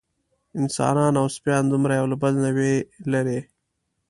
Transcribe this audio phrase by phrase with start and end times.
[0.59, 2.73] انسانان او سپیان دومره یو له بله نه وي
[3.11, 3.39] لېرې.